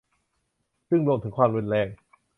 [0.89, 1.87] ซึ่งรวมถึงความรุนแรง